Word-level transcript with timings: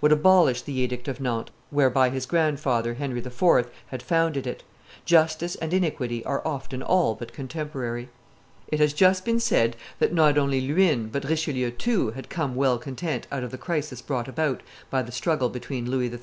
would 0.00 0.10
abolish 0.10 0.62
the 0.62 0.72
edict 0.72 1.06
of 1.06 1.20
Nantes 1.20 1.52
whereby 1.68 2.08
his 2.08 2.24
grandfather, 2.24 2.94
Henry 2.94 3.18
IV., 3.20 3.68
had 3.88 4.02
founded 4.02 4.46
it. 4.46 4.62
Justice 5.04 5.54
and 5.56 5.74
iniquity 5.74 6.24
are 6.24 6.40
often 6.48 6.82
all 6.82 7.14
but 7.14 7.34
contemporary. 7.34 8.08
It 8.68 8.80
has 8.80 8.94
just 8.94 9.26
been 9.26 9.38
said 9.38 9.76
that 9.98 10.14
not 10.14 10.38
only 10.38 10.62
Luynes, 10.62 11.12
but 11.12 11.24
Richelieu 11.24 11.72
too, 11.72 12.12
had 12.12 12.30
come 12.30 12.54
well 12.54 12.78
content 12.78 13.26
out 13.30 13.44
of 13.44 13.50
the 13.50 13.58
crisis 13.58 14.00
brought 14.00 14.28
about 14.28 14.62
by 14.88 15.02
the 15.02 15.12
struggle 15.12 15.50
between 15.50 15.90
Louis 15.90 16.06
XIII. 16.06 16.10